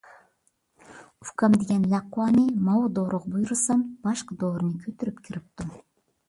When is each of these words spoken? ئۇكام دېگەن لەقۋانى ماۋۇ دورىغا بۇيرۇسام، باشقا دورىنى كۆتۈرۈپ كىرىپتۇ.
ئۇكام 1.25 1.57
دېگەن 1.63 1.83
لەقۋانى 1.91 2.45
ماۋۇ 2.69 2.87
دورىغا 2.95 3.35
بۇيرۇسام، 3.35 3.85
باشقا 4.09 4.39
دورىنى 4.45 4.81
كۆتۈرۈپ 4.87 5.23
كىرىپتۇ. 5.29 5.71